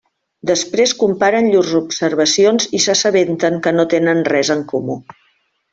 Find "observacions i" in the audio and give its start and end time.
1.81-2.83